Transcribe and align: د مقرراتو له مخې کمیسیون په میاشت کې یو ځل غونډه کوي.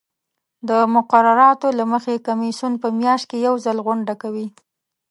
د 0.69 0.71
مقرراتو 0.95 1.67
له 1.79 1.85
مخې 1.91 2.15
کمیسیون 2.27 2.73
په 2.83 2.87
میاشت 2.99 3.25
کې 3.29 3.37
یو 3.47 3.53
ځل 3.65 3.77
غونډه 3.85 4.13
کوي. 4.21 4.47